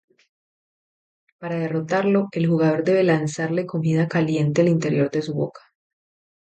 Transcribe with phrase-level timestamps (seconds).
[1.39, 5.61] Para derrotarlo, el jugador debe lanzarle comida caliente al interior de su boca.